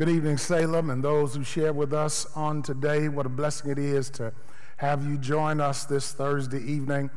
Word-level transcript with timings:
Good 0.00 0.08
evening, 0.08 0.38
Salem, 0.38 0.88
and 0.88 1.04
those 1.04 1.34
who 1.34 1.44
share 1.44 1.74
with 1.74 1.92
us 1.92 2.24
on 2.34 2.62
today. 2.62 3.10
What 3.10 3.26
a 3.26 3.28
blessing 3.28 3.70
it 3.70 3.78
is 3.78 4.08
to 4.12 4.32
have 4.78 5.06
you 5.06 5.18
join 5.18 5.60
us 5.60 5.84
this 5.84 6.12
Thursday 6.12 6.62
evening. 6.62 7.10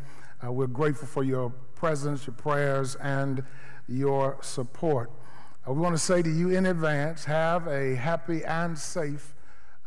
Uh, 0.46 0.52
we're 0.52 0.68
grateful 0.68 1.08
for 1.08 1.24
your 1.24 1.52
presence, 1.76 2.28
your 2.28 2.34
prayers, 2.34 2.96
and 2.96 3.42
your 3.88 4.38
support. 4.42 5.12
Uh, 5.66 5.72
we 5.72 5.80
want 5.80 5.96
to 5.96 5.98
say 5.98 6.22
to 6.22 6.30
you 6.30 6.50
in 6.50 6.66
advance 6.66 7.24
have 7.24 7.68
a 7.68 7.96
happy 7.96 8.44
and 8.44 8.78
safe 8.78 9.34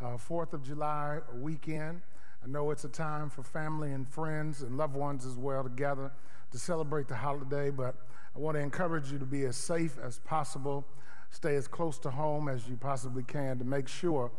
uh, 0.01 0.17
4th 0.17 0.53
of 0.53 0.63
July 0.63 1.19
weekend. 1.35 2.01
I 2.43 2.47
know 2.47 2.71
it's 2.71 2.83
a 2.83 2.89
time 2.89 3.29
for 3.29 3.43
family 3.43 3.91
and 3.91 4.09
friends 4.09 4.63
and 4.63 4.75
loved 4.75 4.95
ones 4.95 5.23
as 5.23 5.35
well 5.35 5.61
to 5.61 5.69
gather 5.69 6.11
to 6.51 6.57
celebrate 6.57 7.07
the 7.07 7.15
holiday, 7.17 7.69
but 7.69 7.93
I 8.35 8.39
want 8.39 8.57
to 8.57 8.61
encourage 8.61 9.11
you 9.11 9.19
to 9.19 9.25
be 9.25 9.45
as 9.45 9.55
safe 9.55 9.99
as 10.03 10.17
possible 10.17 10.87
stay 11.29 11.55
as 11.55 11.67
close 11.67 11.99
to 11.99 12.09
home 12.09 12.47
as 12.47 12.67
you 12.67 12.75
possibly 12.77 13.23
can 13.23 13.57
to 13.59 13.65
make 13.65 13.87
sure 13.87 14.31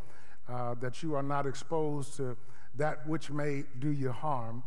uh, 0.49 0.75
that 0.81 1.03
you 1.03 1.15
are 1.15 1.23
not 1.23 1.47
exposed 1.47 2.17
to 2.17 2.37
that 2.77 3.07
which 3.07 3.31
may 3.31 3.65
do 3.79 3.91
you 3.91 4.13
harm. 4.13 4.63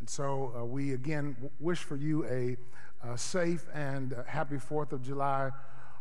And 0.00 0.08
so 0.08 0.54
uh, 0.56 0.64
we 0.64 0.92
again 0.94 1.36
wish 1.60 1.80
for 1.80 1.96
you 1.96 2.24
a, 2.26 2.56
a 3.06 3.18
safe 3.18 3.66
and 3.74 4.14
uh, 4.14 4.22
happy 4.24 4.56
4th 4.56 4.92
of 4.92 5.02
July 5.02 5.50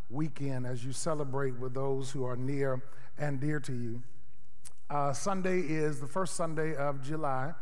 weekend 0.09 0.65
as 0.65 0.85
you 0.85 0.93
celebrate 0.93 1.57
with 1.59 1.73
those 1.73 2.11
who 2.11 2.23
are 2.23 2.37
near 2.37 2.81
and 3.17 3.39
dear 3.39 3.59
to 3.59 3.73
you. 3.73 4.01
Uh, 4.89 5.11
Sunday 5.11 5.59
is 5.59 5.99
the 5.99 6.07
first 6.07 6.35
Sunday 6.35 6.75
of 6.75 7.01
July. 7.01 7.53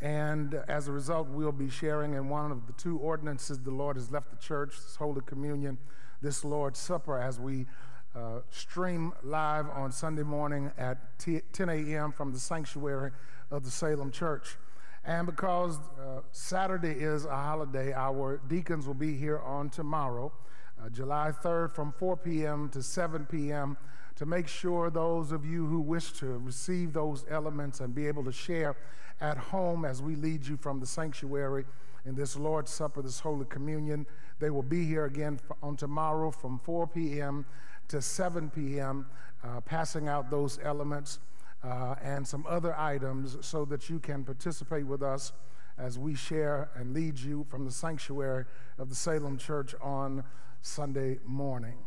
And 0.00 0.54
as 0.66 0.88
a 0.88 0.92
result, 0.92 1.28
we'll 1.28 1.52
be 1.52 1.70
sharing 1.70 2.14
in 2.14 2.28
one 2.28 2.50
of 2.50 2.66
the 2.66 2.72
two 2.72 2.98
ordinances 2.98 3.60
the 3.60 3.70
Lord 3.70 3.94
has 3.94 4.10
left 4.10 4.30
the 4.30 4.36
church, 4.36 4.74
this 4.74 4.96
Holy 4.96 5.20
Communion 5.24 5.78
this 6.22 6.44
Lord's 6.44 6.78
Supper 6.78 7.18
as 7.18 7.40
we 7.40 7.66
uh, 8.14 8.40
stream 8.50 9.12
live 9.24 9.68
on 9.70 9.90
Sunday 9.90 10.22
morning 10.22 10.70
at 10.78 11.18
10 11.18 11.68
a.m. 11.68 12.12
from 12.12 12.32
the 12.32 12.38
sanctuary 12.38 13.10
of 13.50 13.64
the 13.64 13.70
Salem 13.70 14.12
Church. 14.12 14.56
And 15.04 15.26
because 15.26 15.78
uh, 15.98 16.20
Saturday 16.30 16.92
is 16.92 17.24
a 17.24 17.34
holiday, 17.34 17.92
our 17.92 18.40
deacons 18.48 18.86
will 18.86 18.94
be 18.94 19.16
here 19.16 19.40
on 19.40 19.68
tomorrow, 19.68 20.32
uh, 20.80 20.88
July 20.90 21.32
3rd, 21.42 21.74
from 21.74 21.92
4 21.92 22.16
p.m. 22.18 22.68
to 22.68 22.82
7 22.82 23.26
p.m., 23.26 23.76
to 24.14 24.26
make 24.26 24.46
sure 24.46 24.90
those 24.90 25.32
of 25.32 25.44
you 25.44 25.66
who 25.66 25.80
wish 25.80 26.12
to 26.12 26.38
receive 26.38 26.92
those 26.92 27.24
elements 27.30 27.80
and 27.80 27.94
be 27.94 28.06
able 28.06 28.22
to 28.22 28.30
share 28.30 28.76
at 29.20 29.38
home 29.38 29.84
as 29.84 30.02
we 30.02 30.14
lead 30.14 30.46
you 30.46 30.56
from 30.56 30.78
the 30.78 30.86
sanctuary 30.86 31.64
in 32.04 32.14
this 32.14 32.36
Lord's 32.36 32.70
Supper, 32.70 33.02
this 33.02 33.20
Holy 33.20 33.44
Communion. 33.46 34.06
They 34.38 34.50
will 34.50 34.62
be 34.62 34.84
here 34.84 35.04
again 35.04 35.38
on 35.62 35.76
tomorrow 35.76 36.30
from 36.30 36.58
4 36.58 36.86
p.m. 36.88 37.46
to 37.88 38.02
7 38.02 38.50
p.m., 38.50 39.06
uh, 39.44 39.60
passing 39.60 40.08
out 40.08 40.30
those 40.30 40.58
elements 40.62 41.18
uh, 41.64 41.94
and 42.02 42.26
some 42.26 42.44
other 42.48 42.76
items 42.78 43.36
so 43.40 43.64
that 43.66 43.88
you 43.88 43.98
can 43.98 44.24
participate 44.24 44.86
with 44.86 45.02
us 45.02 45.32
as 45.78 45.98
we 45.98 46.14
share 46.14 46.70
and 46.74 46.92
lead 46.92 47.18
you 47.18 47.44
from 47.48 47.64
the 47.64 47.70
sanctuary 47.70 48.44
of 48.78 48.88
the 48.88 48.94
Salem 48.94 49.38
Church 49.38 49.74
on 49.80 50.24
Sunday 50.60 51.18
morning. 51.24 51.78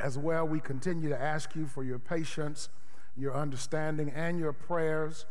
As 0.00 0.16
well, 0.16 0.46
we 0.46 0.60
continue 0.60 1.08
to 1.08 1.20
ask 1.20 1.56
you 1.56 1.66
for 1.66 1.82
your 1.82 1.98
patience, 1.98 2.68
your 3.16 3.34
understanding, 3.34 4.12
and 4.14 4.38
your 4.38 4.52
prayers. 4.52 5.26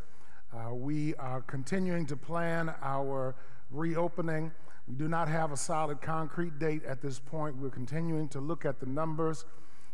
Uh, 0.54 0.74
we 0.74 1.16
are 1.16 1.42
continuing 1.42 2.06
to 2.06 2.18
plan 2.18 2.74
our 2.82 3.36
reopening. 3.72 4.52
We 4.88 4.96
do 4.96 5.08
not 5.08 5.28
have 5.28 5.52
a 5.52 5.58
solid 5.58 6.02
concrete 6.02 6.60
date 6.60 6.84
at 6.86 7.02
this 7.02 7.20
point. 7.20 7.58
We're 7.58 7.70
continuing 7.70 8.30
to 8.30 8.40
look 8.40 8.66
at 8.66 8.80
the 8.80 8.86
numbers, 8.86 9.46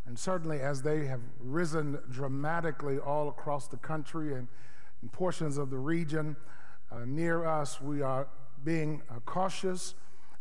and 0.06 0.17
certainly 0.17 0.59
as 0.59 0.81
they 0.81 1.06
have 1.06 1.22
risen 1.39 1.97
dramatically 2.12 3.00
all 3.00 3.30
across 3.30 3.68
the 3.68 3.77
country 3.77 4.33
and 4.33 4.47
in 5.01 5.09
portions 5.09 5.57
of 5.57 5.69
the 5.69 5.77
region 5.77 6.36
uh, 6.92 7.00
near 7.06 7.45
us, 7.45 7.81
we 7.81 8.01
are 8.01 8.27
being 8.63 9.01
uh, 9.09 9.19
cautious, 9.25 9.95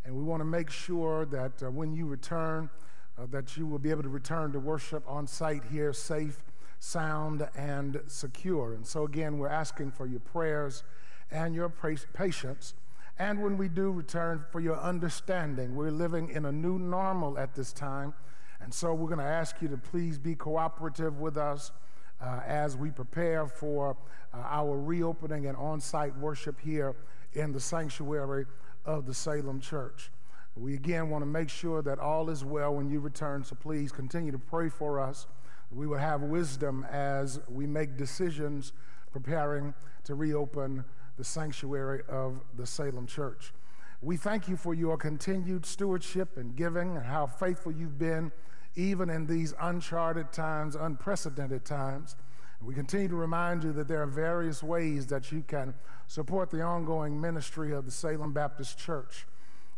and 0.04 0.14
we 0.14 0.22
want 0.22 0.40
to 0.40 0.44
make 0.44 0.70
sure 0.70 1.24
that 1.26 1.62
uh, 1.62 1.70
when 1.70 1.92
you 1.92 2.06
return, 2.06 2.70
uh, 3.18 3.26
that 3.30 3.56
you 3.56 3.66
will 3.66 3.78
be 3.78 3.90
able 3.90 4.02
to 4.02 4.08
return 4.08 4.52
to 4.52 4.60
worship 4.60 5.02
on 5.08 5.26
site 5.26 5.64
here, 5.70 5.92
safe, 5.92 6.44
sound, 6.78 7.48
and 7.56 8.00
secure. 8.06 8.74
And 8.74 8.86
so, 8.86 9.04
again, 9.04 9.38
we're 9.38 9.48
asking 9.48 9.92
for 9.92 10.06
your 10.06 10.20
prayers 10.20 10.84
and 11.30 11.54
your 11.54 11.68
patience 11.68 12.74
and 13.18 13.42
when 13.42 13.58
we 13.58 13.68
do 13.68 13.90
return, 13.90 14.44
for 14.50 14.60
your 14.60 14.78
understanding. 14.78 15.74
We're 15.74 15.90
living 15.90 16.30
in 16.30 16.46
a 16.46 16.52
new 16.52 16.78
normal 16.78 17.38
at 17.38 17.54
this 17.54 17.72
time. 17.72 18.14
And 18.60 18.72
so 18.72 18.94
we're 18.94 19.08
going 19.08 19.18
to 19.18 19.24
ask 19.24 19.60
you 19.60 19.68
to 19.68 19.76
please 19.76 20.18
be 20.18 20.34
cooperative 20.34 21.18
with 21.18 21.36
us 21.36 21.72
uh, 22.20 22.40
as 22.46 22.76
we 22.76 22.90
prepare 22.90 23.46
for 23.46 23.96
uh, 24.32 24.36
our 24.38 24.78
reopening 24.78 25.46
and 25.46 25.56
on 25.56 25.80
site 25.80 26.16
worship 26.16 26.60
here 26.60 26.94
in 27.34 27.52
the 27.52 27.60
sanctuary 27.60 28.46
of 28.84 29.06
the 29.06 29.14
Salem 29.14 29.60
Church. 29.60 30.10
We 30.54 30.74
again 30.74 31.08
want 31.08 31.22
to 31.22 31.26
make 31.26 31.48
sure 31.48 31.82
that 31.82 31.98
all 31.98 32.28
is 32.30 32.44
well 32.44 32.74
when 32.74 32.88
you 32.88 33.00
return, 33.00 33.42
so 33.42 33.56
please 33.56 33.90
continue 33.90 34.32
to 34.32 34.38
pray 34.38 34.68
for 34.68 35.00
us. 35.00 35.26
We 35.70 35.86
will 35.86 35.98
have 35.98 36.20
wisdom 36.20 36.86
as 36.90 37.40
we 37.48 37.66
make 37.66 37.96
decisions 37.96 38.72
preparing 39.12 39.74
to 40.04 40.14
reopen 40.14 40.84
the 41.16 41.24
sanctuary 41.24 42.02
of 42.08 42.40
the 42.56 42.66
Salem 42.66 43.06
Church. 43.06 43.52
We 44.00 44.16
thank 44.16 44.48
you 44.48 44.56
for 44.56 44.74
your 44.74 44.96
continued 44.96 45.64
stewardship 45.64 46.36
and 46.36 46.56
giving 46.56 46.96
and 46.96 47.06
how 47.06 47.26
faithful 47.26 47.70
you've 47.70 47.98
been, 47.98 48.32
even 48.74 49.08
in 49.10 49.26
these 49.26 49.54
uncharted 49.60 50.32
times, 50.32 50.74
unprecedented 50.74 51.64
times. 51.64 52.16
We 52.60 52.74
continue 52.74 53.08
to 53.08 53.16
remind 53.16 53.64
you 53.64 53.72
that 53.72 53.88
there 53.88 54.02
are 54.02 54.06
various 54.06 54.62
ways 54.62 55.06
that 55.08 55.32
you 55.32 55.44
can 55.46 55.74
support 56.06 56.50
the 56.50 56.62
ongoing 56.62 57.20
ministry 57.20 57.72
of 57.72 57.84
the 57.84 57.90
Salem 57.90 58.32
Baptist 58.32 58.78
Church. 58.78 59.26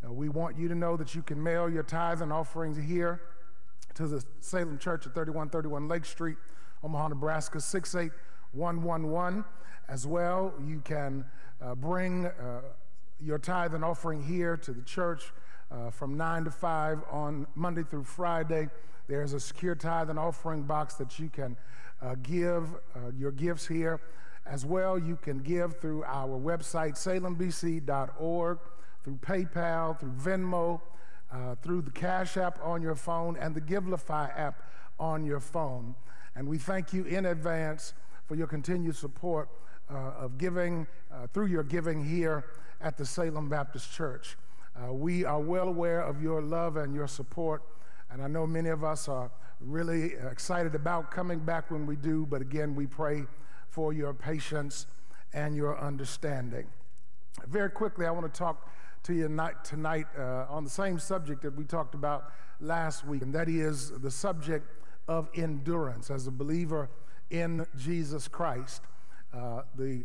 Uh, 0.05 0.13
we 0.13 0.29
want 0.29 0.59
you 0.59 0.69
to 0.69 0.75
know 0.75 0.97
that 0.97 1.15
you 1.15 1.23
can 1.23 1.43
mail 1.43 1.69
your 1.69 1.83
tithes 1.83 2.21
and 2.21 2.33
offerings 2.33 2.77
here 2.77 3.23
to 3.95 4.07
the 4.07 4.23
Salem 4.41 4.79
Church 4.79 5.07
at 5.07 5.15
3131 5.15 5.89
Lake 5.89 6.05
Street, 6.05 6.37
Omaha, 6.83 7.09
Nebraska 7.09 7.61
68111. 8.55 9.45
As 9.89 10.07
well, 10.07 10.55
you 10.65 10.81
can 10.85 11.25
uh, 11.61 11.75
bring 11.75 12.27
uh, 12.27 12.61
your 13.21 13.39
tithe 13.39 13.75
and 13.75 13.85
offering 13.85 14.23
here 14.23 14.57
to 14.57 14.73
the 14.73 14.83
church 14.83 15.33
uh, 15.71 15.91
from 15.91 16.17
9 16.17 16.45
to 16.45 16.51
5 16.51 17.03
on 17.11 17.47
Monday 17.55 17.83
through 17.83 18.05
Friday. 18.05 18.69
There's 19.09 19.33
a 19.33 19.41
secure 19.41 19.75
tithe 19.75 20.09
and 20.09 20.19
offering 20.19 20.63
box 20.63 20.95
that 20.95 21.19
you 21.19 21.29
can 21.29 21.57
uh, 22.01 22.15
give 22.23 22.73
uh, 22.95 23.11
your 23.17 23.33
gifts 23.33 23.67
here. 23.67 24.01
As 24.47 24.65
well, 24.65 24.99
you 24.99 25.17
can 25.17 25.39
give 25.39 25.81
through 25.81 26.05
our 26.05 26.39
website, 26.39 26.95
salembc.org, 26.95 28.59
through 29.03 29.17
PayPal, 29.17 29.99
through 29.99 30.13
Venmo, 30.13 30.81
uh, 31.33 31.55
through 31.57 31.83
the 31.83 31.91
Cash 31.91 32.37
App 32.37 32.59
on 32.63 32.83
your 32.83 32.95
phone, 32.95 33.37
and 33.37 33.55
the 33.55 33.61
Givelify 33.61 34.31
app 34.39 34.63
on 34.99 35.25
your 35.25 35.41
phone. 35.41 35.95
And 36.37 36.47
we 36.47 36.59
thank 36.59 36.93
you 36.93 37.05
in 37.05 37.27
advance 37.27 37.95
for 38.27 38.35
your 38.35 38.47
continued 38.47 38.97
support 38.97 39.49
uh, 39.91 40.13
of 40.19 40.39
giving, 40.39 40.87
uh, 41.13 41.27
through 41.33 41.47
your 41.47 41.63
giving 41.63 42.05
here 42.05 42.45
at 42.81 42.97
the 42.97 43.05
Salem 43.05 43.49
Baptist 43.49 43.93
Church. 43.93 44.37
Uh, 44.77 44.93
we 44.93 45.25
are 45.25 45.41
well 45.41 45.69
aware 45.69 46.01
of 46.01 46.23
your 46.23 46.43
love 46.43 46.77
and 46.77 46.95
your 46.95 47.07
support, 47.07 47.63
and 48.11 48.23
I 48.23 48.27
know 48.27 48.47
many 48.47 48.71
of 48.71 48.83
us 48.83 49.09
are 49.09 49.31
really 49.61 50.15
excited 50.31 50.75
about 50.75 51.11
coming 51.11 51.39
back 51.39 51.71
when 51.71 51.87
we 51.87 51.97
do, 51.97 52.27
but 52.27 52.41
again, 52.41 52.75
we 52.75 52.87
pray 52.87 53.25
for 53.69 53.93
your 53.93 54.13
patience 54.13 54.87
and 55.33 55.55
your 55.55 55.79
understanding. 55.79 56.67
Very 57.47 57.71
quickly, 57.71 58.07
I 58.07 58.11
want 58.11 58.33
to 58.33 58.39
talk 58.39 58.71
to 59.05 59.13
you 59.13 59.29
tonight 59.65 60.07
uh, 60.19 60.47
on 60.49 60.65
the 60.65 60.71
same 60.71 60.99
subject 60.99 61.43
that 61.43 61.55
we 61.55 61.65
talked 61.65 61.95
about 61.95 62.33
last 62.61 63.07
week, 63.07 63.23
and 63.23 63.35
that 63.35 63.49
is 63.49 63.91
the 63.91 64.11
subject 64.11 64.67
of 65.09 65.29
endurance 65.35 66.11
as 66.11 66.27
a 66.27 66.31
believer 66.31 66.89
in 67.35 67.67
Jesus 67.77 68.29
Christ. 68.29 68.83
Uh, 69.33 69.63
the 69.75 70.05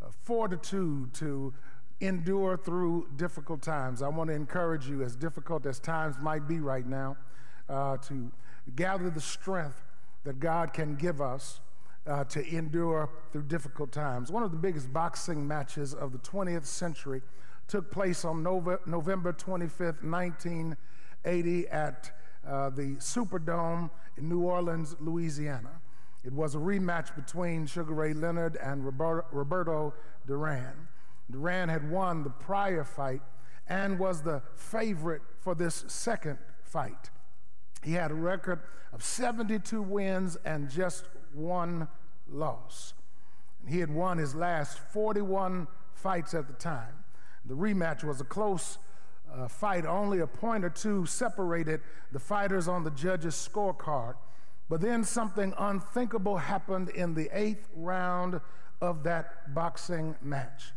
uh, 0.00 0.06
fortitude 0.22 1.12
to 1.14 1.52
endure 2.00 2.56
through 2.56 3.08
difficult 3.16 3.60
times. 3.60 4.00
I 4.00 4.08
want 4.08 4.30
to 4.30 4.34
encourage 4.34 4.88
you, 4.88 5.02
as 5.02 5.16
difficult 5.16 5.66
as 5.66 5.80
times 5.80 6.14
might 6.22 6.46
be 6.46 6.60
right 6.60 6.86
now, 6.86 7.16
uh, 7.68 7.96
to 8.08 8.30
gather 8.76 9.10
the 9.10 9.20
strength 9.20 9.82
that 10.22 10.38
God 10.38 10.72
can 10.72 10.94
give 10.94 11.20
us 11.20 11.60
uh, 12.06 12.22
to 12.24 12.46
endure 12.54 13.10
through 13.32 13.42
difficult 13.42 13.90
times. 13.90 14.30
One 14.30 14.44
of 14.44 14.52
the 14.52 14.56
biggest 14.56 14.92
boxing 14.92 15.46
matches 15.46 15.94
of 15.94 16.12
the 16.12 16.18
20th 16.18 16.64
century 16.64 17.22
took 17.66 17.90
place 17.90 18.24
on 18.24 18.44
Nova, 18.44 18.78
November 18.86 19.32
25th, 19.32 20.04
1980, 20.04 21.68
at 21.68 22.16
uh, 22.46 22.70
the 22.70 22.96
Superdome 22.96 23.90
in 24.16 24.28
New 24.28 24.42
Orleans, 24.42 24.94
Louisiana. 25.00 25.80
It 26.24 26.32
was 26.32 26.54
a 26.54 26.58
rematch 26.58 27.14
between 27.14 27.66
Sugar 27.66 27.94
Ray 27.94 28.12
Leonard 28.12 28.56
and 28.56 28.84
Roberto, 28.84 29.94
Duran. 30.26 30.88
Duran 31.30 31.68
had 31.68 31.90
won 31.90 32.24
the 32.24 32.30
prior 32.30 32.84
fight 32.84 33.22
and 33.68 33.98
was 33.98 34.22
the 34.22 34.42
favorite 34.54 35.22
for 35.40 35.54
this 35.54 35.84
second 35.88 36.38
fight. 36.62 37.10
He 37.82 37.92
had 37.92 38.10
a 38.10 38.14
record 38.14 38.60
of 38.92 39.02
72 39.04 39.80
wins 39.80 40.36
and 40.44 40.68
just 40.68 41.04
one 41.32 41.88
loss. 42.28 42.94
And 43.60 43.72
he 43.72 43.80
had 43.80 43.90
won 43.90 44.18
his 44.18 44.34
last 44.34 44.78
41 44.78 45.68
fights 45.94 46.34
at 46.34 46.46
the 46.46 46.54
time. 46.54 47.04
The 47.44 47.54
rematch 47.54 48.04
was 48.04 48.20
a 48.20 48.24
close 48.24 48.78
uh, 49.32 49.48
fight, 49.48 49.86
only 49.86 50.20
a 50.20 50.26
point 50.26 50.64
or 50.64 50.70
two 50.70 51.06
separated 51.06 51.80
the 52.12 52.18
fighters 52.18 52.68
on 52.68 52.84
the 52.84 52.90
judges' 52.90 53.34
scorecard. 53.34 54.14
But 54.68 54.80
then 54.80 55.02
something 55.02 55.54
unthinkable 55.58 56.36
happened 56.36 56.90
in 56.90 57.14
the 57.14 57.30
eighth 57.32 57.68
round 57.74 58.40
of 58.80 59.02
that 59.04 59.54
boxing 59.54 60.14
match. 60.22 60.72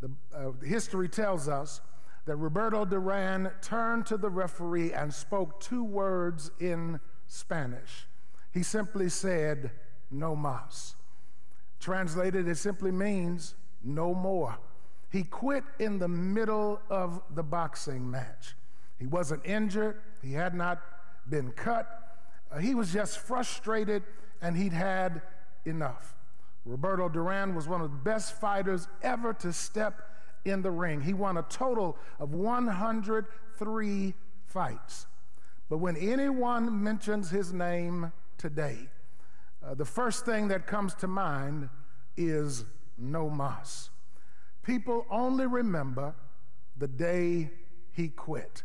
The, 0.00 0.10
uh, 0.34 0.52
history 0.64 1.08
tells 1.08 1.48
us 1.48 1.80
that 2.26 2.36
Roberto 2.36 2.84
Duran 2.84 3.50
turned 3.60 4.06
to 4.06 4.16
the 4.16 4.30
referee 4.30 4.92
and 4.92 5.12
spoke 5.12 5.60
two 5.60 5.84
words 5.84 6.50
in 6.60 7.00
Spanish. 7.26 8.06
He 8.52 8.62
simply 8.62 9.08
said, 9.08 9.72
No 10.10 10.34
mas. 10.36 10.94
Translated, 11.80 12.48
it 12.48 12.56
simply 12.56 12.92
means 12.92 13.54
no 13.82 14.14
more. 14.14 14.56
He 15.10 15.24
quit 15.24 15.64
in 15.78 15.98
the 15.98 16.08
middle 16.08 16.80
of 16.88 17.20
the 17.34 17.42
boxing 17.42 18.10
match. 18.10 18.54
He 18.98 19.06
wasn't 19.06 19.44
injured, 19.44 20.00
he 20.22 20.32
had 20.32 20.54
not 20.54 20.80
been 21.28 21.50
cut, 21.52 22.03
he 22.60 22.74
was 22.74 22.92
just 22.92 23.18
frustrated 23.18 24.02
and 24.40 24.56
he'd 24.56 24.72
had 24.72 25.22
enough. 25.64 26.14
Roberto 26.64 27.08
Duran 27.08 27.54
was 27.54 27.68
one 27.68 27.80
of 27.80 27.90
the 27.90 27.96
best 27.96 28.40
fighters 28.40 28.88
ever 29.02 29.32
to 29.34 29.52
step 29.52 30.10
in 30.44 30.62
the 30.62 30.70
ring. 30.70 31.00
He 31.00 31.14
won 31.14 31.36
a 31.36 31.42
total 31.42 31.96
of 32.18 32.34
103 32.34 34.14
fights. 34.46 35.06
But 35.68 35.78
when 35.78 35.96
anyone 35.96 36.82
mentions 36.82 37.30
his 37.30 37.52
name 37.52 38.12
today, 38.38 38.88
uh, 39.64 39.74
the 39.74 39.84
first 39.84 40.24
thing 40.24 40.48
that 40.48 40.66
comes 40.66 40.94
to 40.96 41.06
mind 41.06 41.68
is 42.16 42.64
no 42.98 43.28
mas. 43.30 43.90
People 44.62 45.06
only 45.10 45.46
remember 45.46 46.14
the 46.76 46.88
day 46.88 47.50
he 47.92 48.08
quit. 48.08 48.62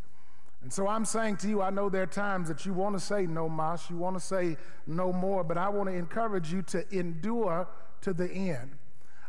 And 0.61 0.71
so 0.73 0.87
I'm 0.87 1.05
saying 1.05 1.37
to 1.37 1.47
you, 1.47 1.61
I 1.61 1.69
know 1.69 1.89
there 1.89 2.03
are 2.03 2.07
times 2.07 2.49
that 2.49 2.65
you 2.65 2.73
want 2.73 2.95
to 2.95 2.99
say 2.99 3.25
no 3.25 3.47
mas, 3.47 3.89
you 3.89 3.97
want 3.97 4.17
to 4.17 4.19
say 4.19 4.57
no 4.85 5.13
more, 5.13 5.43
but 5.43 5.57
I 5.57 5.69
want 5.69 5.89
to 5.89 5.95
encourage 5.95 6.51
you 6.51 6.61
to 6.63 6.85
endure 6.93 7.67
to 8.01 8.13
the 8.13 8.29
end. 8.29 8.71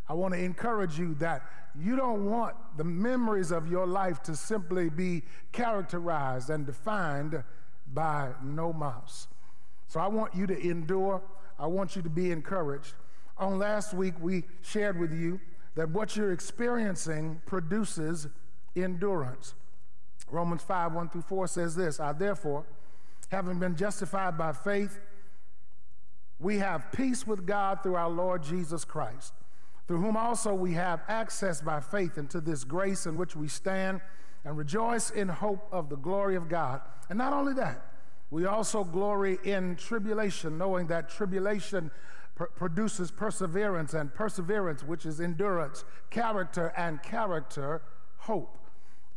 I 0.08 0.14
want 0.14 0.34
to 0.34 0.40
encourage 0.40 0.99
you 0.99 1.14
that 1.14 1.42
you 1.78 1.94
don't 1.94 2.25
want 2.25 2.56
the 2.76 2.82
memories 2.82 3.52
of 3.52 3.70
your 3.70 3.87
life 3.87 4.22
to 4.25 4.34
simply 4.34 4.88
be 4.88 5.22
characterized 5.52 6.50
and 6.50 6.66
defined 6.66 7.44
by 7.94 8.30
no 8.42 8.72
mas. 8.72 9.28
So 9.87 10.00
I 10.00 10.08
want 10.08 10.34
you 10.34 10.49
to 10.49 10.58
endure. 10.58 11.22
I 11.58 11.66
want 11.66 11.94
you 11.94 12.02
to 12.02 12.10
be 12.10 12.32
encouraged. 12.32 12.94
On 13.38 13.58
last 13.58 13.94
week, 13.94 14.14
we 14.20 14.44
shared 14.62 14.99
with 14.99 15.12
you 15.12 15.40
that 15.76 15.88
what 15.90 16.16
you're 16.16 16.32
experiencing 16.32 17.40
produces 17.46 18.26
endurance. 18.75 19.54
Romans 20.30 20.62
5 20.62 20.92
1 20.92 21.08
through 21.10 21.22
4 21.22 21.46
says 21.46 21.76
this 21.76 22.00
I 22.00 22.12
therefore, 22.12 22.64
having 23.30 23.58
been 23.58 23.76
justified 23.76 24.36
by 24.36 24.52
faith, 24.52 25.00
we 26.38 26.58
have 26.58 26.90
peace 26.92 27.26
with 27.26 27.46
God 27.46 27.82
through 27.82 27.96
our 27.96 28.08
Lord 28.08 28.42
Jesus 28.42 28.84
Christ, 28.84 29.34
through 29.86 30.00
whom 30.00 30.16
also 30.16 30.54
we 30.54 30.72
have 30.72 31.02
access 31.08 31.60
by 31.60 31.80
faith 31.80 32.16
into 32.16 32.40
this 32.40 32.64
grace 32.64 33.06
in 33.06 33.16
which 33.16 33.36
we 33.36 33.48
stand 33.48 34.00
and 34.44 34.56
rejoice 34.56 35.10
in 35.10 35.28
hope 35.28 35.68
of 35.70 35.90
the 35.90 35.96
glory 35.96 36.36
of 36.36 36.48
God. 36.48 36.80
And 37.08 37.18
not 37.18 37.32
only 37.32 37.52
that, 37.54 37.86
we 38.30 38.46
also 38.46 38.84
glory 38.84 39.38
in 39.44 39.76
tribulation, 39.76 40.56
knowing 40.56 40.86
that 40.86 41.10
tribulation 41.10 41.90
pr- 42.34 42.44
produces 42.44 43.10
perseverance, 43.10 43.92
and 43.92 44.14
perseverance, 44.14 44.82
which 44.82 45.04
is 45.04 45.20
endurance, 45.20 45.84
character, 46.08 46.72
and 46.76 47.02
character, 47.02 47.82
hope. 48.18 48.56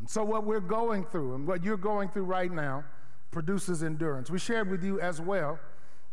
And 0.03 0.09
so, 0.09 0.21
what 0.21 0.43
we're 0.43 0.59
going 0.59 1.05
through 1.05 1.33
and 1.33 1.47
what 1.47 1.63
you're 1.63 1.77
going 1.77 2.09
through 2.09 2.25
right 2.25 2.51
now 2.51 2.83
produces 3.31 3.83
endurance. 3.83 4.29
We 4.29 4.37
shared 4.37 4.69
with 4.69 4.83
you 4.83 4.99
as 4.99 5.21
well 5.21 5.57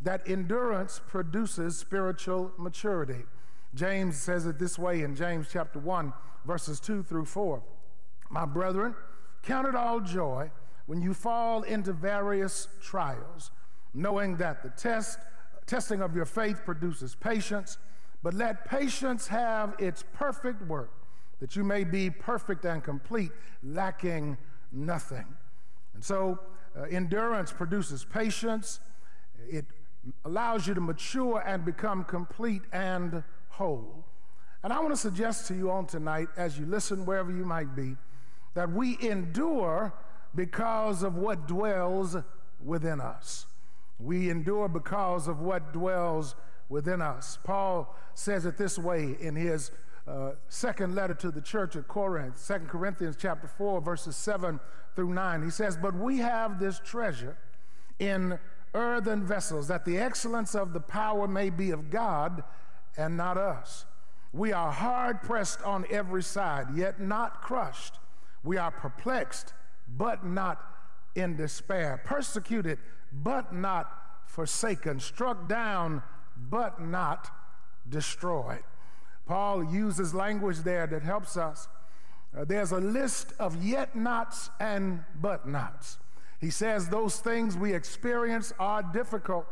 that 0.02 0.22
endurance 0.28 1.00
produces 1.08 1.76
spiritual 1.76 2.52
maturity. 2.56 3.24
James 3.74 4.16
says 4.16 4.46
it 4.46 4.60
this 4.60 4.78
way 4.78 5.02
in 5.02 5.16
James 5.16 5.48
chapter 5.50 5.80
1, 5.80 6.12
verses 6.44 6.78
2 6.78 7.02
through 7.02 7.24
4. 7.24 7.60
My 8.30 8.44
brethren, 8.44 8.94
count 9.42 9.66
it 9.66 9.74
all 9.74 9.98
joy 9.98 10.52
when 10.86 11.02
you 11.02 11.12
fall 11.12 11.64
into 11.64 11.92
various 11.92 12.68
trials, 12.80 13.50
knowing 13.92 14.36
that 14.36 14.62
the 14.62 14.70
test, 14.70 15.18
testing 15.66 16.00
of 16.00 16.14
your 16.14 16.26
faith 16.26 16.60
produces 16.64 17.16
patience, 17.16 17.76
but 18.22 18.34
let 18.34 18.64
patience 18.64 19.26
have 19.26 19.74
its 19.80 20.04
perfect 20.12 20.62
work 20.68 20.92
that 21.40 21.56
you 21.56 21.64
may 21.64 21.84
be 21.84 22.10
perfect 22.10 22.64
and 22.64 22.84
complete, 22.84 23.32
lacking 23.62 24.36
nothing. 24.72 25.26
And 25.94 26.04
so, 26.04 26.38
uh, 26.76 26.82
endurance 26.82 27.52
produces 27.52 28.04
patience, 28.04 28.80
it 29.48 29.66
allows 30.24 30.66
you 30.66 30.74
to 30.74 30.80
mature 30.80 31.42
and 31.44 31.64
become 31.64 32.04
complete 32.04 32.62
and 32.72 33.22
whole. 33.48 34.04
And 34.62 34.72
I 34.72 34.78
want 34.78 34.90
to 34.90 34.96
suggest 34.96 35.46
to 35.48 35.54
you 35.54 35.70
on 35.70 35.86
tonight, 35.86 36.28
as 36.36 36.58
you 36.58 36.66
listen 36.66 37.06
wherever 37.06 37.32
you 37.32 37.44
might 37.44 37.74
be, 37.74 37.96
that 38.54 38.70
we 38.70 38.98
endure 39.00 39.92
because 40.34 41.02
of 41.02 41.16
what 41.16 41.48
dwells 41.48 42.16
within 42.62 43.00
us. 43.00 43.46
We 43.98 44.30
endure 44.30 44.68
because 44.68 45.28
of 45.28 45.40
what 45.40 45.72
dwells 45.72 46.34
within 46.68 47.02
us. 47.02 47.38
Paul 47.42 47.94
says 48.14 48.44
it 48.46 48.56
this 48.56 48.78
way 48.78 49.16
in 49.20 49.34
his 49.34 49.70
uh, 50.10 50.32
second 50.48 50.94
letter 50.94 51.14
to 51.14 51.30
the 51.30 51.40
church 51.40 51.76
at 51.76 51.86
Corinth, 51.86 52.44
2 52.46 52.54
Corinthians 52.66 53.16
chapter 53.18 53.46
4, 53.46 53.80
verses 53.80 54.16
7 54.16 54.58
through 54.96 55.14
9. 55.14 55.42
He 55.42 55.50
says, 55.50 55.76
But 55.76 55.94
we 55.94 56.18
have 56.18 56.58
this 56.58 56.80
treasure 56.84 57.36
in 58.00 58.38
earthen 58.74 59.24
vessels, 59.24 59.68
that 59.68 59.84
the 59.84 59.98
excellence 59.98 60.54
of 60.54 60.72
the 60.72 60.80
power 60.80 61.28
may 61.28 61.48
be 61.48 61.70
of 61.70 61.90
God 61.90 62.42
and 62.96 63.16
not 63.16 63.36
us. 63.36 63.86
We 64.32 64.52
are 64.52 64.72
hard 64.72 65.22
pressed 65.22 65.62
on 65.62 65.86
every 65.90 66.22
side, 66.22 66.68
yet 66.74 67.00
not 67.00 67.42
crushed. 67.42 67.98
We 68.42 68.56
are 68.56 68.70
perplexed, 68.70 69.54
but 69.88 70.24
not 70.24 70.64
in 71.14 71.36
despair, 71.36 72.00
persecuted, 72.04 72.78
but 73.12 73.52
not 73.52 73.92
forsaken, 74.26 75.00
struck 75.00 75.48
down, 75.48 76.02
but 76.36 76.80
not 76.80 77.28
destroyed. 77.88 78.62
Paul 79.26 79.64
uses 79.64 80.14
language 80.14 80.58
there 80.58 80.86
that 80.86 81.02
helps 81.02 81.36
us. 81.36 81.68
Uh, 82.36 82.44
there's 82.44 82.72
a 82.72 82.78
list 82.78 83.32
of 83.38 83.62
yet 83.64 83.96
nots 83.96 84.50
and 84.60 85.04
but 85.20 85.46
nots. 85.46 85.98
He 86.40 86.50
says 86.50 86.88
those 86.88 87.18
things 87.18 87.56
we 87.56 87.74
experience 87.74 88.52
are 88.58 88.82
difficult, 88.82 89.46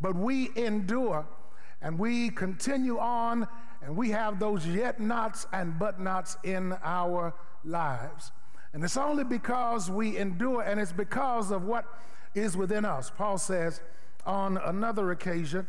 but 0.00 0.16
we 0.16 0.50
endure 0.56 1.26
and 1.80 1.98
we 1.98 2.30
continue 2.30 2.98
on 2.98 3.46
and 3.82 3.96
we 3.96 4.10
have 4.10 4.38
those 4.38 4.66
yet 4.66 5.00
nots 5.00 5.46
and 5.52 5.78
but 5.78 6.00
nots 6.00 6.36
in 6.44 6.76
our 6.82 7.34
lives. 7.64 8.32
And 8.72 8.82
it's 8.82 8.96
only 8.96 9.24
because 9.24 9.90
we 9.90 10.16
endure 10.16 10.62
and 10.62 10.80
it's 10.80 10.92
because 10.92 11.50
of 11.50 11.64
what 11.64 11.84
is 12.34 12.56
within 12.56 12.84
us. 12.84 13.10
Paul 13.10 13.38
says 13.38 13.80
on 14.24 14.56
another 14.56 15.10
occasion 15.10 15.66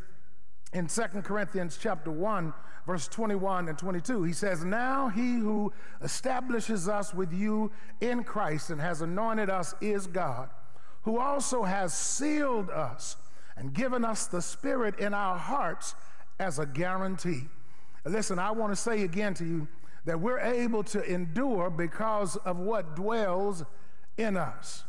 in 0.74 0.88
2 0.88 1.02
Corinthians 1.22 1.78
chapter 1.80 2.12
1 2.12 2.54
verse 2.86 3.08
21 3.08 3.70
and 3.70 3.78
22 3.78 4.24
he 4.24 4.34
says 4.34 4.66
now 4.66 5.08
he 5.08 5.36
who 5.36 5.72
establishes 6.02 6.90
us 6.90 7.14
with 7.14 7.32
you 7.32 7.72
in 8.02 8.24
Christ 8.24 8.70
and 8.70 8.82
has 8.82 9.02
anointed 9.02 9.50
us 9.50 9.76
is 9.82 10.08
God 10.08 10.50
who 11.04 11.20
also 11.20 11.64
has 11.64 11.94
sealed 11.94 12.70
us 12.70 13.18
and 13.56 13.74
given 13.74 14.04
us 14.04 14.26
the 14.26 14.42
spirit 14.42 15.00
in 15.00 15.14
our 15.14 15.38
hearts 15.38 15.96
as 16.40 16.58
a 16.58 16.66
guarantee. 16.66 17.44
Listen 18.06 18.40
I 18.40 18.52
want 18.52 18.72
to 18.72 18.76
say 18.76 19.04
again 19.04 19.34
to 19.36 19.46
you 19.46 19.68
that 20.06 20.20
we're 20.20 20.40
able 20.40 20.84
to 20.84 21.02
endure 21.04 21.70
because 21.70 22.36
of 22.38 22.58
what 22.58 22.96
dwells 22.96 23.64
in 24.18 24.36
us. 24.36 24.84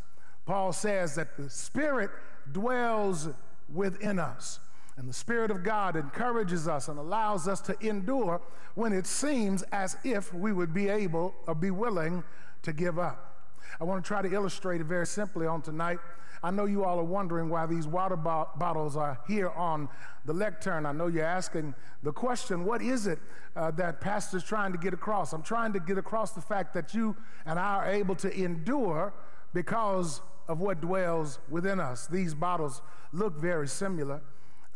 Paul 0.47 0.73
says 0.73 1.15
that 1.15 1.37
the 1.37 1.49
spirit 1.49 2.11
dwells 2.53 3.29
within 3.73 4.19
us 4.19 4.59
and 4.97 5.09
the 5.09 5.13
Spirit 5.13 5.51
of 5.51 5.65
God 5.65 5.97
encourages 5.97 6.69
us 6.69 6.89
and 6.89 6.99
allows 6.99 7.49
us 7.49 7.61
to 7.63 7.77
endure 7.87 8.41
when 8.75 8.93
it 8.93 9.07
seems 9.07 9.63
as 9.73 9.97
if 10.05 10.33
we 10.33 10.53
would 10.53 10.73
be 10.73 10.89
able 10.89 11.35
or 11.47 11.55
be 11.55 11.71
willing 11.71 12.23
to 12.63 12.73
give 12.73 12.99
up. 12.99 13.35
I 13.81 13.85
want 13.85 14.05
to 14.05 14.07
try 14.07 14.23
to 14.23 14.33
illustrate 14.33 14.81
it 14.81 14.87
very 14.87 15.07
simply 15.07 15.47
on 15.47 15.63
tonight. 15.63 15.99
I 16.43 16.51
know 16.51 16.67
you 16.67 16.85
all 16.85 16.99
are 16.99 17.05
wondering 17.05 17.49
why 17.49 17.67
these 17.67 17.87
water 17.87 18.17
bo- 18.17 18.49
bottles 18.57 18.97
are 18.97 19.19
here 19.27 19.51
on 19.51 19.89
the 20.27 20.33
lectern. 20.33 20.87
I 20.87 20.93
know 20.93 21.07
you're 21.07 21.25
asking 21.25 21.75
the 22.03 22.13
question 22.13 22.65
what 22.65 22.83
is 22.83 23.07
it 23.07 23.19
uh, 23.57 23.71
that 23.73 24.01
Pastor's 24.01 24.45
trying 24.45 24.73
to 24.73 24.79
get 24.79 24.93
across? 24.93 25.33
I'm 25.33 25.43
trying 25.43 25.73
to 25.73 25.81
get 25.81 25.99
across 25.99 26.33
the 26.33 26.41
fact 26.41 26.75
that 26.75 26.95
you 26.95 27.17
and 27.47 27.59
I 27.59 27.77
are 27.77 27.91
able 27.91 28.15
to 28.17 28.33
endure 28.33 29.13
because 29.55 30.21
of 30.47 30.61
what 30.61 30.81
dwells 30.81 31.39
within 31.49 31.81
us. 31.81 32.07
These 32.07 32.35
bottles 32.35 32.83
look 33.13 33.41
very 33.41 33.67
similar. 33.67 34.21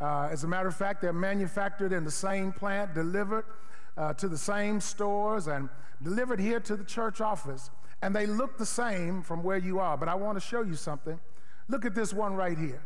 Uh, 0.01 0.29
as 0.31 0.45
a 0.45 0.49
matter 0.49 0.69
of 0.69 0.77
fact, 0.77 1.03
they're 1.03 1.13
manufactured 1.13 1.93
in 1.93 2.05
the 2.05 2.11
same 2.11 2.53
plant, 2.53 2.95
delivered 2.95 3.45
uh, 3.97 4.13
to 4.15 4.29
the 4.29 4.39
same 4.39 4.81
stores, 4.81 5.49
and 5.49 5.69
delivered 6.03 6.39
here 6.39 6.61
to 6.61 6.77
the 6.77 6.85
church 6.85 7.21
office. 7.21 7.71
And 8.01 8.15
they 8.15 8.27
look 8.27 8.59
the 8.59 8.67
same 8.67 9.23
from 9.23 9.43
where 9.43 9.59
you 9.59 9.81
are. 9.81 9.97
But 9.97 10.09
I 10.09 10.15
want 10.15 10.37
to 10.37 10.41
show 10.41 10.63
you 10.63 10.75
something. 10.75 11.19
Look 11.69 11.85
at 11.85 11.95
this 11.95 12.13
one 12.13 12.35
right 12.35 12.57
here. 12.57 12.81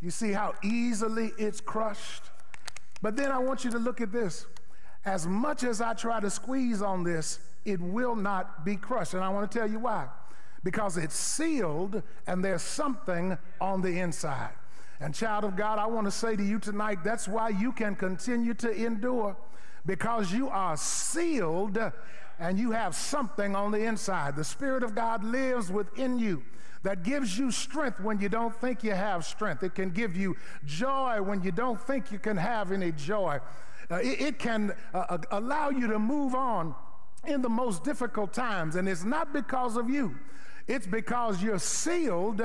You 0.00 0.10
see 0.10 0.30
how 0.32 0.54
easily 0.62 1.32
it's 1.38 1.60
crushed? 1.60 2.22
But 3.02 3.16
then 3.16 3.32
I 3.32 3.38
want 3.38 3.64
you 3.64 3.70
to 3.72 3.78
look 3.78 4.00
at 4.00 4.12
this. 4.12 4.46
As 5.04 5.26
much 5.26 5.64
as 5.64 5.80
I 5.80 5.94
try 5.94 6.20
to 6.20 6.30
squeeze 6.30 6.82
on 6.82 7.02
this, 7.02 7.40
it 7.64 7.80
will 7.80 8.14
not 8.14 8.64
be 8.64 8.76
crushed. 8.76 9.14
And 9.14 9.24
I 9.24 9.28
want 9.28 9.50
to 9.50 9.58
tell 9.58 9.68
you 9.68 9.80
why. 9.80 10.06
Because 10.62 10.96
it's 10.96 11.16
sealed 11.16 12.02
and 12.26 12.44
there's 12.44 12.62
something 12.62 13.36
on 13.60 13.82
the 13.82 13.98
inside. 13.98 14.52
And, 15.00 15.14
child 15.14 15.44
of 15.44 15.56
God, 15.56 15.78
I 15.78 15.86
want 15.86 16.06
to 16.06 16.10
say 16.10 16.36
to 16.36 16.42
you 16.42 16.58
tonight 16.58 17.04
that's 17.04 17.28
why 17.28 17.50
you 17.50 17.72
can 17.72 17.94
continue 17.96 18.54
to 18.54 18.70
endure 18.70 19.36
because 19.84 20.32
you 20.32 20.48
are 20.48 20.76
sealed 20.76 21.78
and 22.38 22.58
you 22.58 22.72
have 22.72 22.94
something 22.94 23.54
on 23.54 23.70
the 23.70 23.84
inside. 23.84 24.36
The 24.36 24.44
Spirit 24.44 24.82
of 24.82 24.94
God 24.94 25.24
lives 25.24 25.70
within 25.70 26.18
you 26.18 26.42
that 26.82 27.02
gives 27.02 27.38
you 27.38 27.50
strength 27.50 28.00
when 28.00 28.20
you 28.20 28.28
don't 28.28 28.54
think 28.60 28.84
you 28.84 28.92
have 28.92 29.24
strength. 29.24 29.62
It 29.62 29.74
can 29.74 29.90
give 29.90 30.16
you 30.16 30.36
joy 30.64 31.20
when 31.20 31.42
you 31.42 31.50
don't 31.50 31.80
think 31.80 32.12
you 32.12 32.18
can 32.18 32.36
have 32.36 32.72
any 32.72 32.92
joy. 32.92 33.40
Uh, 33.90 33.96
it, 33.96 34.20
it, 34.20 34.38
can 34.38 34.74
uh, 34.94 34.98
uh 34.98 35.18
allow 35.30 35.70
you 35.70 35.86
to 35.88 35.98
move 35.98 36.34
on 36.34 36.74
in 37.24 37.42
the 37.42 37.48
most 37.48 37.82
difficult 37.82 38.32
times, 38.32 38.76
and 38.76 38.88
it's 38.88 39.04
not 39.04 39.32
because 39.32 39.76
of 39.76 39.90
you. 39.90 40.16
It's 40.66 40.86
because 40.86 41.42
you're 41.42 41.58
sealed 41.58 42.42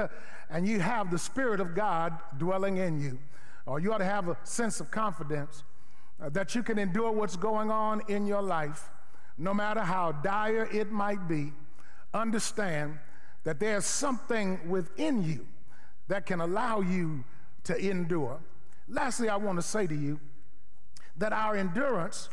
and 0.49 0.67
you 0.67 0.79
have 0.79 1.09
the 1.09 1.17
Spirit 1.17 1.59
of 1.59 1.73
God 1.75 2.17
dwelling 2.37 2.77
in 2.77 3.01
you. 3.01 3.19
Or 3.65 3.79
you 3.79 3.93
ought 3.93 3.99
to 3.99 4.05
have 4.05 4.27
a 4.27 4.37
sense 4.43 4.79
of 4.79 4.91
confidence 4.91 5.63
uh, 6.21 6.29
that 6.29 6.53
you 6.55 6.63
can 6.63 6.77
endure 6.77 7.11
what's 7.11 7.35
going 7.35 7.71
on 7.71 8.01
in 8.07 8.27
your 8.27 8.41
life, 8.41 8.89
no 9.37 9.53
matter 9.53 9.81
how 9.81 10.11
dire 10.11 10.67
it 10.71 10.91
might 10.91 11.27
be. 11.27 11.53
Understand 12.13 12.99
that 13.43 13.59
there's 13.59 13.85
something 13.85 14.59
within 14.69 15.23
you 15.23 15.47
that 16.07 16.25
can 16.25 16.41
allow 16.41 16.81
you 16.81 17.23
to 17.63 17.77
endure. 17.77 18.39
Lastly, 18.87 19.29
I 19.29 19.37
want 19.37 19.57
to 19.57 19.63
say 19.63 19.87
to 19.87 19.95
you 19.95 20.19
that 21.17 21.33
our 21.33 21.55
endurance, 21.55 22.29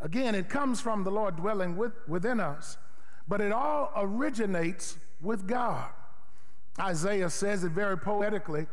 again, 0.00 0.34
it 0.34 0.48
comes 0.48 0.80
from 0.80 1.04
the 1.04 1.10
Lord 1.10 1.36
dwelling 1.36 1.76
with, 1.76 1.92
within 2.06 2.40
us, 2.40 2.76
but 3.26 3.40
it 3.40 3.52
all 3.52 3.90
originates 3.96 4.98
with 5.24 5.46
God. 5.46 5.90
Isaiah 6.78 7.30
says 7.30 7.64
it 7.64 7.72
very 7.72 7.96
poetically 7.96 8.66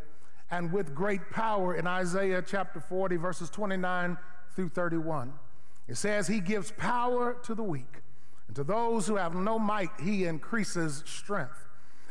and 0.49 0.71
with 0.71 0.93
great 0.93 1.29
power 1.31 1.75
in 1.75 1.87
Isaiah 1.87 2.43
chapter 2.45 2.79
40, 2.79 3.15
verses 3.15 3.49
29 3.49 4.17
through 4.55 4.69
31. 4.69 5.33
It 5.87 5.95
says, 5.95 6.27
He 6.27 6.39
gives 6.41 6.71
power 6.71 7.37
to 7.43 7.55
the 7.55 7.63
weak, 7.63 8.01
and 8.47 8.55
to 8.55 8.63
those 8.63 9.07
who 9.07 9.15
have 9.15 9.33
no 9.33 9.57
might, 9.57 9.89
He 10.01 10.25
increases 10.25 11.03
strength. 11.05 11.67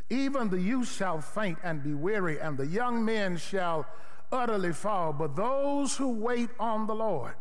Even 0.09 0.49
the 0.49 0.61
youth 0.61 0.91
shall 0.91 1.21
faint 1.21 1.59
and 1.63 1.83
be 1.83 1.95
weary, 1.95 2.41
and 2.41 2.57
the 2.57 2.67
young 2.67 3.05
men 3.05 3.37
shall 3.37 3.87
utterly 4.33 4.73
fall. 4.73 5.13
But 5.13 5.37
those 5.37 5.97
who 5.97 6.09
wait 6.09 6.51
on 6.59 6.87
the 6.87 6.95
Lord 6.95 7.35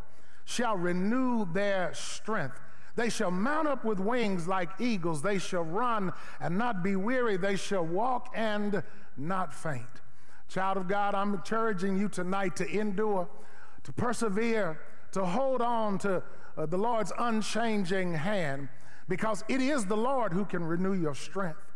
shall 0.45 0.75
renew 0.75 1.51
their 1.51 1.93
strength. 1.93 2.59
They 2.99 3.09
shall 3.09 3.31
mount 3.31 3.65
up 3.65 3.85
with 3.85 3.97
wings 3.97 4.45
like 4.45 4.69
eagles. 4.77 5.21
They 5.21 5.39
shall 5.39 5.63
run 5.63 6.11
and 6.41 6.57
not 6.57 6.83
be 6.83 6.97
weary. 6.97 7.37
They 7.37 7.55
shall 7.55 7.85
walk 7.85 8.29
and 8.35 8.83
not 9.15 9.53
faint. 9.53 10.01
Child 10.49 10.75
of 10.75 10.89
God, 10.89 11.15
I'm 11.15 11.33
encouraging 11.33 11.97
you 11.97 12.09
tonight 12.09 12.57
to 12.57 12.69
endure, 12.69 13.29
to 13.83 13.93
persevere, 13.93 14.81
to 15.13 15.23
hold 15.23 15.61
on 15.61 15.97
to 15.99 16.21
uh, 16.57 16.65
the 16.65 16.77
Lord's 16.77 17.13
unchanging 17.17 18.15
hand, 18.15 18.67
because 19.07 19.45
it 19.47 19.61
is 19.61 19.85
the 19.85 19.95
Lord 19.95 20.33
who 20.33 20.43
can 20.43 20.61
renew 20.61 20.93
your 20.93 21.15
strength. 21.15 21.68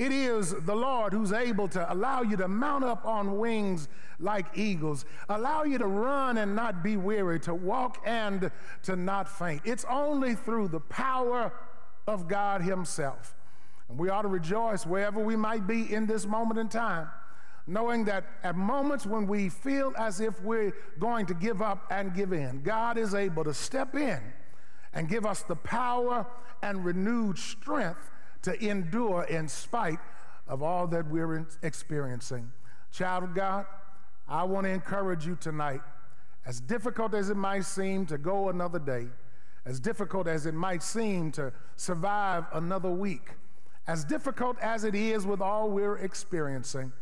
It 0.00 0.12
is 0.12 0.54
the 0.54 0.74
Lord 0.74 1.12
who's 1.12 1.30
able 1.30 1.68
to 1.68 1.92
allow 1.92 2.22
you 2.22 2.34
to 2.38 2.48
mount 2.48 2.84
up 2.84 3.04
on 3.04 3.36
wings 3.36 3.86
like 4.18 4.46
eagles, 4.54 5.04
allow 5.28 5.64
you 5.64 5.76
to 5.76 5.86
run 5.86 6.38
and 6.38 6.56
not 6.56 6.82
be 6.82 6.96
weary, 6.96 7.38
to 7.40 7.54
walk 7.54 7.98
and 8.06 8.50
to 8.84 8.96
not 8.96 9.28
faint. 9.28 9.60
It's 9.66 9.84
only 9.90 10.34
through 10.34 10.68
the 10.68 10.80
power 10.80 11.52
of 12.06 12.28
God 12.28 12.62
Himself. 12.62 13.34
And 13.90 13.98
we 13.98 14.08
ought 14.08 14.22
to 14.22 14.28
rejoice 14.28 14.86
wherever 14.86 15.22
we 15.22 15.36
might 15.36 15.66
be 15.66 15.92
in 15.92 16.06
this 16.06 16.24
moment 16.24 16.58
in 16.58 16.70
time, 16.70 17.10
knowing 17.66 18.06
that 18.06 18.24
at 18.42 18.56
moments 18.56 19.04
when 19.04 19.26
we 19.26 19.50
feel 19.50 19.92
as 19.98 20.18
if 20.22 20.40
we're 20.40 20.72
going 20.98 21.26
to 21.26 21.34
give 21.34 21.60
up 21.60 21.84
and 21.90 22.14
give 22.14 22.32
in, 22.32 22.62
God 22.62 22.96
is 22.96 23.14
able 23.14 23.44
to 23.44 23.52
step 23.52 23.94
in 23.94 24.18
and 24.94 25.10
give 25.10 25.26
us 25.26 25.42
the 25.42 25.56
power 25.56 26.26
and 26.62 26.86
renewed 26.86 27.36
strength 27.36 28.10
to 28.42 28.58
endure 28.64 29.24
in 29.24 29.48
spite 29.48 29.98
of 30.48 30.62
all 30.62 30.86
that 30.88 31.06
we're 31.08 31.46
experiencing. 31.62 32.50
Child 32.92 33.24
of 33.24 33.34
God, 33.34 33.66
I 34.28 34.44
want 34.44 34.64
to 34.64 34.70
encourage 34.70 35.26
you 35.26 35.36
tonight, 35.36 35.80
as 36.46 36.60
difficult 36.60 37.14
as 37.14 37.30
it 37.30 37.36
might 37.36 37.64
seem 37.64 38.06
to 38.06 38.18
go 38.18 38.48
another 38.48 38.78
day, 38.78 39.06
as 39.66 39.78
difficult 39.78 40.26
as 40.26 40.46
it 40.46 40.54
might 40.54 40.82
seem 40.82 41.30
to 41.32 41.52
survive 41.76 42.44
another 42.52 42.90
week, 42.90 43.30
as 43.86 44.04
difficult 44.04 44.58
as 44.60 44.84
it 44.84 44.94
is 44.94 45.26
with 45.26 45.40
all 45.40 45.70
we're 45.70 45.98
experiencing, 45.98 46.92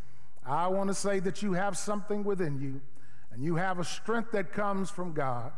I 0.44 0.66
want 0.68 0.88
to 0.88 0.94
say 0.94 1.20
that 1.20 1.42
you 1.42 1.52
have 1.52 1.76
something 1.76 2.24
within 2.24 2.60
you 2.60 2.80
and 3.32 3.44
you 3.44 3.56
have 3.56 3.78
a 3.78 3.84
strength 3.84 4.32
that 4.32 4.52
comes 4.52 4.90
from 4.90 5.12
God 5.12 5.52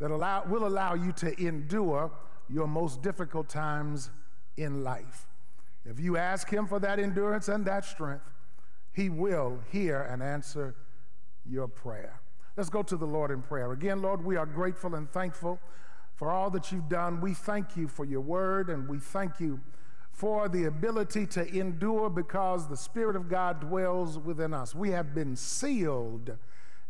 that 0.00 0.10
allow, 0.10 0.44
will 0.44 0.66
allow 0.66 0.94
you 0.94 1.12
to 1.12 1.40
endure 1.40 2.10
your 2.48 2.66
most 2.66 3.02
difficult 3.02 3.48
times 3.48 4.10
in 4.56 4.84
life. 4.84 5.26
If 5.84 5.98
you 5.98 6.16
ask 6.16 6.48
Him 6.48 6.66
for 6.66 6.78
that 6.80 6.98
endurance 6.98 7.48
and 7.48 7.64
that 7.66 7.84
strength, 7.84 8.30
He 8.92 9.08
will 9.08 9.60
hear 9.70 10.00
and 10.02 10.22
answer 10.22 10.74
your 11.44 11.68
prayer. 11.68 12.20
Let's 12.56 12.68
go 12.68 12.82
to 12.82 12.96
the 12.96 13.06
Lord 13.06 13.30
in 13.30 13.42
prayer. 13.42 13.72
Again, 13.72 14.02
Lord, 14.02 14.24
we 14.24 14.36
are 14.36 14.46
grateful 14.46 14.94
and 14.94 15.10
thankful 15.10 15.58
for 16.14 16.30
all 16.30 16.50
that 16.50 16.70
you've 16.70 16.88
done. 16.88 17.20
We 17.20 17.34
thank 17.34 17.76
you 17.76 17.88
for 17.88 18.04
your 18.04 18.20
word 18.20 18.68
and 18.68 18.88
we 18.88 18.98
thank 18.98 19.40
you 19.40 19.60
for 20.12 20.48
the 20.48 20.66
ability 20.66 21.26
to 21.26 21.48
endure 21.48 22.10
because 22.10 22.68
the 22.68 22.76
Spirit 22.76 23.16
of 23.16 23.28
God 23.28 23.60
dwells 23.60 24.18
within 24.18 24.52
us. 24.52 24.74
We 24.74 24.90
have 24.90 25.14
been 25.14 25.34
sealed 25.34 26.36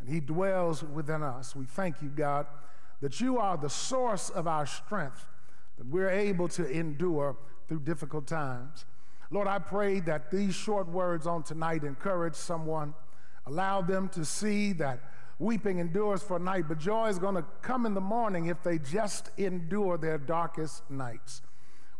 and 0.00 0.08
He 0.08 0.20
dwells 0.20 0.82
within 0.82 1.22
us. 1.22 1.54
We 1.54 1.64
thank 1.64 2.02
you, 2.02 2.08
God, 2.08 2.46
that 3.00 3.20
you 3.20 3.38
are 3.38 3.56
the 3.56 3.70
source 3.70 4.28
of 4.30 4.48
our 4.48 4.66
strength, 4.66 5.24
that 5.78 5.86
we're 5.86 6.10
able 6.10 6.48
to 6.48 6.68
endure 6.68 7.36
through 7.72 7.80
difficult 7.80 8.26
times. 8.26 8.84
Lord, 9.30 9.48
I 9.48 9.58
pray 9.58 10.00
that 10.00 10.30
these 10.30 10.54
short 10.54 10.86
words 10.86 11.26
on 11.26 11.42
tonight 11.42 11.84
encourage 11.84 12.34
someone, 12.34 12.92
allow 13.46 13.80
them 13.80 14.10
to 14.10 14.26
see 14.26 14.74
that 14.74 15.00
weeping 15.38 15.78
endures 15.78 16.22
for 16.22 16.36
a 16.36 16.38
night, 16.38 16.64
but 16.68 16.78
joy 16.78 17.08
is 17.08 17.18
going 17.18 17.36
to 17.36 17.44
come 17.62 17.86
in 17.86 17.94
the 17.94 18.00
morning 18.00 18.44
if 18.46 18.62
they 18.62 18.76
just 18.76 19.30
endure 19.38 19.96
their 19.96 20.18
darkest 20.18 20.82
nights. 20.90 21.40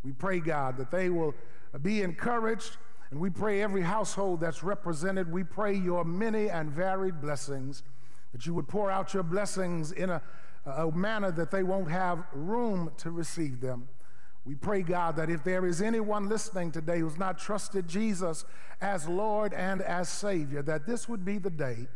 We 0.05 0.13
pray, 0.13 0.41
God, 0.41 0.77
that 0.77 0.91
they 0.91 1.09
will 1.09 1.33
be 1.81 2.03
encouraged, 2.03 2.77
and 3.11 3.19
we 3.19 3.31
pray 3.31 3.63
every 3.63 3.81
household 3.81 4.43
that's 4.43 4.63
represented, 4.63 5.33
we 5.33 5.43
pray 5.43 5.75
your 5.75 6.05
many 6.05 6.51
and 6.51 6.71
varied 6.71 7.23
blessings, 7.23 7.83
that 8.33 8.45
you 8.45 8.53
would 8.53 8.69
pour 8.69 8.91
out 8.91 9.15
your 9.15 9.23
blessings 9.23 9.93
in 9.93 10.11
a, 10.11 10.21
a 10.67 10.93
manner 10.93 11.31
that 11.31 11.51
they 11.51 11.63
won't 11.63 11.91
have 11.91 12.25
room 12.35 12.91
to 12.99 13.11
receive 13.11 13.63
them. 13.63 13.89
We 14.45 14.57
pray, 14.57 14.83
God, 14.83 15.17
that 15.17 15.31
if 15.31 15.45
there 15.45 15.65
is 15.67 15.81
anyone 15.81 16.29
listening 16.29 16.73
today 16.73 16.99
who's 16.99 17.19
not 17.19 17.39
trusted 17.39 17.87
Jesus 17.87 18.45
as 18.81 19.07
Lord 19.07 19.55
and 19.55 19.81
as 19.81 20.09
Savior, 20.09 20.63
that 20.63 20.87
this 20.87 21.09
would 21.09 21.25
be 21.25 21.39
the 21.39 21.51
day 21.51 21.87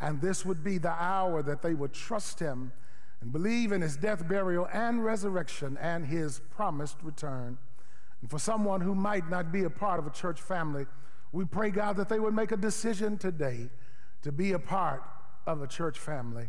and 0.00 0.20
this 0.20 0.44
would 0.44 0.64
be 0.64 0.78
the 0.78 0.90
hour 0.90 1.42
that 1.42 1.60
they 1.60 1.74
would 1.74 1.92
trust 1.92 2.40
him 2.40 2.72
and 3.20 3.30
believe 3.30 3.72
in 3.72 3.82
his 3.82 3.96
death, 3.96 4.26
burial, 4.26 4.68
and 4.72 5.04
resurrection 5.04 5.78
and 5.80 6.06
his 6.06 6.40
promised 6.50 6.96
return. 7.02 7.58
And 8.20 8.30
for 8.30 8.38
someone 8.38 8.80
who 8.80 8.94
might 8.94 9.28
not 9.28 9.52
be 9.52 9.64
a 9.64 9.70
part 9.70 9.98
of 9.98 10.06
a 10.06 10.10
church 10.10 10.40
family, 10.40 10.86
we 11.30 11.44
pray, 11.44 11.70
God, 11.70 11.96
that 11.98 12.08
they 12.08 12.18
would 12.18 12.34
make 12.34 12.52
a 12.52 12.56
decision 12.56 13.18
today 13.18 13.68
to 14.22 14.32
be 14.32 14.52
a 14.52 14.58
part 14.58 15.02
of 15.46 15.62
a 15.62 15.66
church 15.66 15.98
family. 15.98 16.48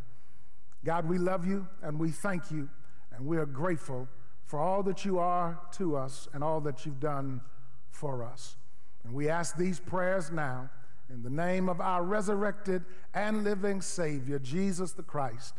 God, 0.85 1.07
we 1.07 1.17
love 1.17 1.45
you 1.45 1.67
and 1.81 1.99
we 1.99 2.11
thank 2.11 2.49
you 2.49 2.69
and 3.11 3.25
we 3.25 3.37
are 3.37 3.45
grateful 3.45 4.07
for 4.45 4.59
all 4.59 4.83
that 4.83 5.05
you 5.05 5.19
are 5.19 5.59
to 5.73 5.95
us 5.95 6.27
and 6.33 6.43
all 6.43 6.61
that 6.61 6.85
you've 6.85 6.99
done 6.99 7.41
for 7.89 8.23
us. 8.23 8.55
And 9.03 9.13
we 9.13 9.29
ask 9.29 9.57
these 9.57 9.79
prayers 9.79 10.31
now 10.31 10.69
in 11.09 11.21
the 11.23 11.29
name 11.29 11.69
of 11.69 11.81
our 11.81 12.03
resurrected 12.03 12.83
and 13.13 13.43
living 13.43 13.81
Savior, 13.81 14.39
Jesus 14.39 14.93
the 14.93 15.03
Christ, 15.03 15.55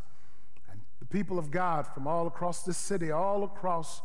and 0.71 0.81
the 0.99 1.05
people 1.05 1.39
of 1.39 1.51
God 1.51 1.87
from 1.87 2.07
all 2.07 2.27
across 2.27 2.63
this 2.63 2.77
city, 2.77 3.11
all 3.11 3.43
across 3.43 4.01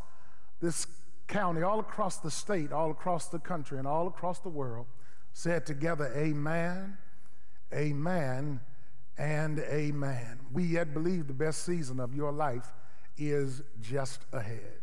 this 0.60 0.86
county, 1.26 1.62
all 1.62 1.80
across 1.80 2.18
the 2.18 2.30
state, 2.30 2.72
all 2.72 2.90
across 2.90 3.28
the 3.28 3.38
country, 3.38 3.78
and 3.78 3.86
all 3.86 4.06
across 4.06 4.40
the 4.40 4.48
world, 4.48 4.86
said 5.32 5.64
together, 5.64 6.12
Amen, 6.16 6.98
Amen, 7.72 8.60
and 9.16 9.58
Amen. 9.60 10.40
We 10.52 10.64
yet 10.64 10.92
believe 10.92 11.26
the 11.26 11.32
best 11.32 11.64
season 11.64 12.00
of 12.00 12.14
your 12.14 12.32
life 12.32 12.72
is 13.16 13.62
just 13.80 14.20
ahead. 14.32 14.79